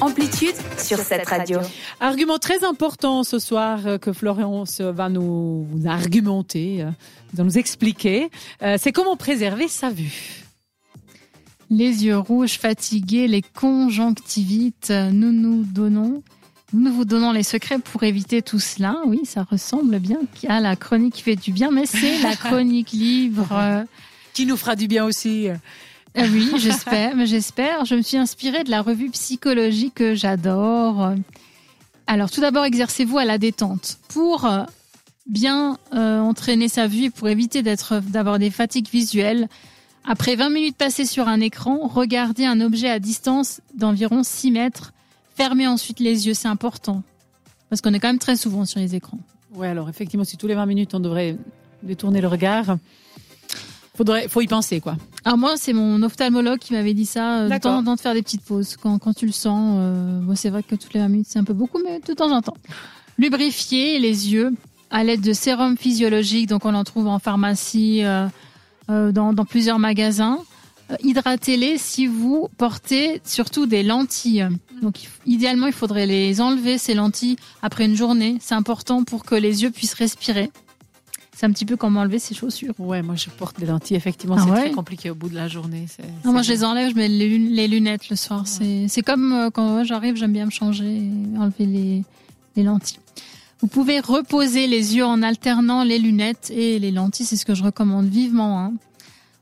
[0.00, 1.58] Amplitude sur cette radio.
[1.98, 6.90] Argument très important ce soir euh, que Florence va nous argumenter, euh,
[7.34, 8.30] va nous expliquer,
[8.62, 10.44] euh, c'est comment préserver sa vue.
[11.70, 16.22] Les yeux rouges, fatigués, les conjonctivites, nous nous donnons
[16.74, 18.96] nous vous donnons les secrets pour éviter tout cela.
[19.06, 20.18] Oui, ça ressemble bien
[20.48, 23.86] à la chronique qui fait du bien, mais c'est la chronique livre.
[24.34, 25.48] Qui nous fera du bien aussi.
[26.16, 27.84] Ah oui, j'espère, j'espère.
[27.84, 31.14] Je me suis inspirée de la revue psychologique que j'adore.
[32.06, 34.64] Alors, tout d'abord, exercez-vous à la détente pour euh,
[35.26, 39.48] bien euh, entraîner sa vue pour éviter d'être, d'avoir des fatigues visuelles.
[40.04, 44.92] Après 20 minutes passées sur un écran, regardez un objet à distance d'environ 6 mètres.
[45.36, 47.02] Fermez ensuite les yeux, c'est important.
[47.68, 49.18] Parce qu'on est quand même très souvent sur les écrans.
[49.52, 51.36] Oui, alors effectivement, si tous les 20 minutes, on devrait
[51.82, 52.78] détourner le regard,
[53.98, 54.96] faudrait, faut y penser, quoi.
[55.24, 58.00] Alors moi, c'est mon ophtalmologue qui m'avait dit ça, euh, de temps en temps de
[58.00, 58.76] faire des petites pauses.
[58.80, 61.40] Quand, quand tu le sens, euh, bon, c'est vrai que toutes les 20 minutes, c'est
[61.40, 62.56] un peu beaucoup, mais de temps en temps.
[63.18, 64.54] Lubrifier les yeux
[64.90, 68.28] à l'aide de sérum physiologique, donc on en trouve en pharmacie, euh,
[68.88, 70.38] euh dans, dans, plusieurs magasins.
[71.02, 74.48] Hydratez-les si vous portez surtout des lentilles.
[74.80, 74.94] Donc
[75.26, 78.38] idéalement, il faudrait les enlever, ces lentilles, après une journée.
[78.40, 80.50] C'est important pour que les yeux puissent respirer.
[81.38, 82.74] C'est un petit peu comme enlever ses chaussures.
[82.80, 83.96] Ouais, moi je porte des lentilles.
[83.96, 85.86] Effectivement, ah c'est très compliqué au bout de la journée.
[86.24, 88.44] Non, moi je les enlève, je mets les, lunettes le soir.
[88.48, 92.04] C'est comme euh, quand j'arrive, j'aime bien me changer, et enlever les,
[92.56, 92.98] les lentilles.
[93.60, 97.24] Vous pouvez reposer les yeux en alternant les lunettes et les lentilles.
[97.26, 98.58] C'est ce que je recommande vivement.
[98.58, 98.72] Hein.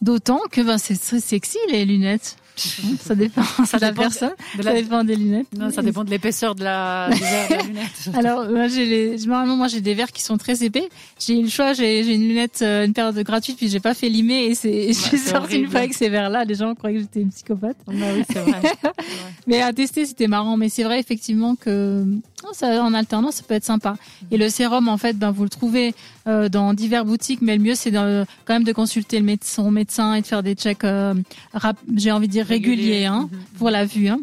[0.00, 2.36] D'autant que ben, c'est très sexy les lunettes.
[3.00, 4.32] Ça dépend, ça de la personne.
[4.58, 4.72] De la...
[4.72, 5.46] Ça dépend des lunettes.
[5.56, 8.10] Non, ça dépend de l'épaisseur de la, de la lunette.
[8.14, 10.88] Alors, moi, j'ai les, généralement, moi, j'ai des verres qui sont très épais.
[11.18, 13.80] J'ai eu le choix, j'ai, j'ai une lunette, euh, une paire de gratuite, puis j'ai
[13.80, 16.44] pas fait limer et c'est, je suis sortie une fois avec ces verres-là.
[16.44, 17.76] Les gens croyaient que j'étais une psychopathe.
[17.86, 18.60] Ah bah oui, c'est vrai.
[19.46, 20.56] mais à tester, c'était marrant.
[20.56, 22.04] Mais c'est vrai, effectivement, que,
[22.52, 23.96] ça, en alternance, ça peut être sympa.
[24.30, 25.94] Et le sérum, en fait, ben, vous le trouvez
[26.26, 30.14] euh, dans divers boutiques, mais le mieux, c'est quand même de consulter le son médecin
[30.14, 31.14] et de faire des checks, euh,
[31.94, 33.38] j'ai envie de dire réguliers, hein, mhm.
[33.58, 34.08] pour la vue.
[34.08, 34.20] Hein.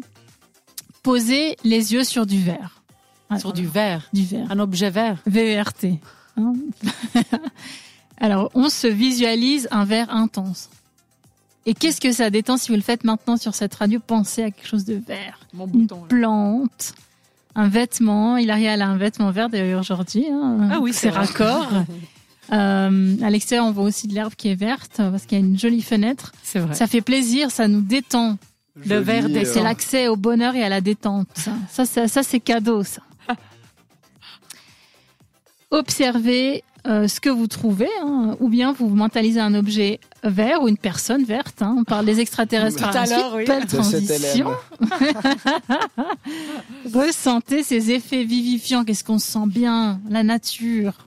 [1.02, 2.82] Posez les yeux sur du verre.
[3.38, 4.50] Sur du verre Du verre.
[4.50, 5.84] Un objet vert VERT.
[6.36, 6.54] Hein.
[8.18, 10.70] Alors, on se visualise un verre intense.
[11.66, 14.00] Et qu'est-ce que ça détend si vous le faites maintenant sur cette radio?
[14.04, 15.38] Pensez à quelque chose de vert.
[15.52, 16.94] Mon Une plante
[17.58, 18.36] un vêtement.
[18.36, 20.26] Il a un vêtement vert d'ailleurs aujourd'hui.
[20.30, 20.68] Hein.
[20.70, 21.68] Ah oui, c'est raccord.
[22.52, 25.44] euh, à l'extérieur, on voit aussi de l'herbe qui est verte parce qu'il y a
[25.44, 26.32] une jolie fenêtre.
[26.42, 26.74] C'est vrai.
[26.74, 28.38] Ça fait plaisir, ça nous détend.
[28.86, 31.28] le vert, c'est l'accès au bonheur et à la détente.
[31.68, 33.02] Ça, ça, ça c'est cadeau, ça.
[35.72, 40.68] Observez euh, ce que vous trouvez, hein, ou bien vous mentalisez un objet vert ou
[40.68, 41.60] une personne verte.
[41.60, 41.74] Hein.
[41.78, 43.18] On parle des extraterrestres par la suite.
[43.34, 43.44] Oui.
[43.44, 44.52] Belle transition.
[46.92, 48.84] Ressentez ces effets vivifiants.
[48.84, 50.00] Qu'est-ce qu'on sent bien?
[50.08, 51.06] La nature.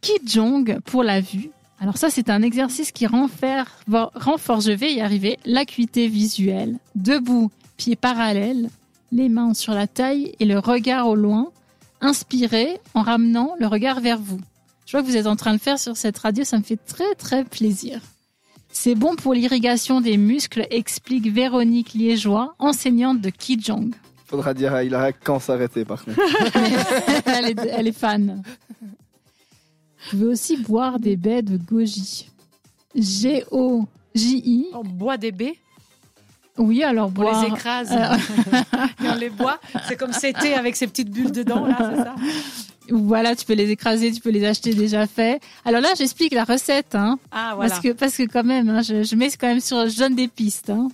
[0.00, 1.50] Kijong pour la vue.
[1.80, 6.78] Alors ça, c'est un exercice qui renforce, je vais y arriver, l'acuité visuelle.
[6.96, 8.68] Debout, pieds parallèles,
[9.12, 11.52] les mains sur la taille et le regard au loin
[12.00, 14.40] inspirez en ramenant le regard vers vous.
[14.86, 16.76] Je vois que vous êtes en train de faire sur cette radio, ça me fait
[16.76, 18.00] très très plaisir.
[18.70, 23.94] C'est bon pour l'irrigation des muscles, explique Véronique Liégeois, enseignante de Kijong.
[24.28, 26.20] Faudra dire à Hilara quand s'arrêter par contre.
[27.26, 28.42] elle, est, fan.
[28.80, 32.30] Vous pouvez aussi boire des baies de goji.
[32.94, 34.66] G-O-J-I.
[34.74, 35.56] On boit des baies
[36.58, 38.62] oui, alors on les écrase euh,
[39.04, 39.60] et on les boit.
[39.86, 42.14] C'est comme c'était avec ces petites bulles dedans, là, c'est ça
[42.90, 45.40] Voilà, tu peux les écraser, tu peux les acheter déjà faits.
[45.64, 47.18] Alors là, j'explique la recette, hein.
[47.30, 47.70] Ah, voilà.
[47.70, 50.26] Parce que, parce que quand même, hein, je, mets quand même sur, je donne des
[50.26, 50.88] pistes, hein.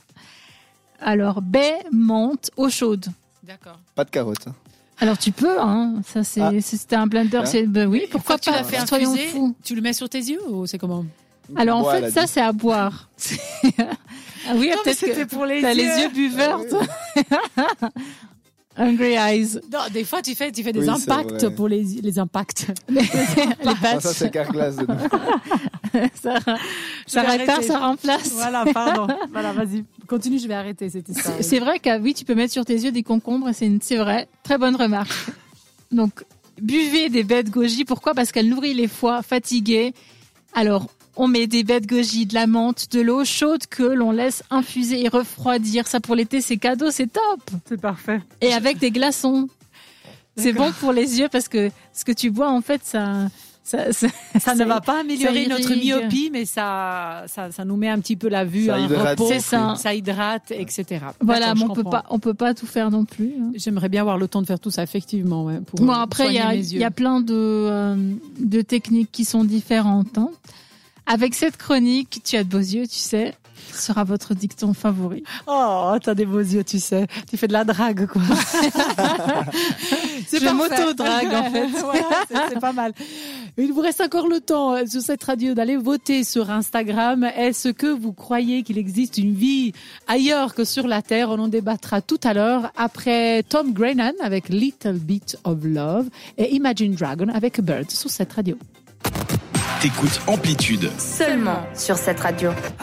[1.00, 3.06] Alors, baie, menthe, eau chaude.
[3.46, 3.78] D'accord.
[3.94, 4.48] Pas de carottes.
[4.48, 4.54] Hein.
[5.00, 6.00] Alors tu peux, hein.
[6.06, 6.52] Ça c'est, ah.
[6.60, 7.42] c'était un blender.
[7.44, 8.38] C'est, ben oui, pourquoi pas.
[8.38, 8.78] Tu l'as fait
[9.62, 11.04] Tu le mets sur tes yeux ou c'est comment?
[11.56, 13.08] Alors en fait, ça c'est à boire.
[14.46, 15.74] Ah oui, peut-être que pour les yeux.
[15.74, 16.60] les yeux buveurs.
[18.76, 19.58] Hungry eyes.
[19.72, 22.66] Non, des fois, tu fais, tu fais des impacts pour les, les impacts.
[22.90, 24.76] les, les Ça, c'est Carglass.
[26.14, 26.38] ça,
[27.06, 28.32] ça répare, ça remplace.
[28.32, 29.06] Voilà, pardon.
[29.32, 29.84] Voilà, vas-y.
[30.06, 31.36] Continue, je vais arrêter cette histoire.
[31.40, 34.28] C'est vrai que oui, tu peux mettre sur tes yeux des concombres, c'est vrai.
[34.42, 35.12] Très bonne remarque.
[35.92, 36.24] Donc,
[36.60, 37.84] buvez des bêtes goji.
[37.84, 38.14] Pourquoi?
[38.14, 39.94] Parce qu'elle nourrit les foies fatigués.
[40.54, 44.42] Alors, on met des de goji, de la menthe, de l'eau chaude que l'on laisse
[44.50, 45.86] infuser et refroidir.
[45.86, 47.50] Ça pour l'été, c'est cadeau, c'est top.
[47.68, 48.20] C'est parfait.
[48.40, 49.48] Et avec des glaçons.
[50.36, 53.28] C'est bon pour les yeux parce que ce que tu bois, en fait, ça,
[53.64, 57.98] ça, ça, ne va pas améliorer notre myopie, mais ça, ça, ça, nous met un
[57.98, 59.74] petit peu la vue ça hydrate, repos, ça.
[59.76, 59.94] ça.
[59.94, 61.06] hydrate, etc.
[61.22, 63.32] Voilà, mais on peut pas, on peut pas tout faire non plus.
[63.40, 63.52] Hein.
[63.54, 65.44] J'aimerais bien avoir le temps de faire tout ça, effectivement.
[65.46, 67.96] Ouais, pour bon, après, il y a, y a plein de, euh,
[68.38, 70.18] de techniques qui sont différentes.
[70.18, 70.28] Hein.
[71.06, 73.34] Avec cette chronique, tu as de beaux yeux, tu sais
[73.72, 77.06] sera votre dicton favori Oh, t'as des beaux yeux, tu sais.
[77.28, 78.22] Tu fais de la drague, quoi.
[80.26, 81.68] c'est pas moto-drague, en fait.
[82.50, 82.92] c'est pas mal.
[83.56, 87.22] Il vous reste encore le temps euh, sur cette radio d'aller voter sur Instagram.
[87.36, 89.72] Est-ce que vous croyez qu'il existe une vie
[90.08, 91.30] ailleurs que sur la Terre?
[91.30, 96.52] On en débattra tout à l'heure après Tom Grennan avec Little Bit of Love et
[96.56, 98.58] Imagine Dragon avec Bird sur cette radio.
[99.84, 100.90] Écoute Amplitude.
[100.98, 102.50] Seulement sur cette radio.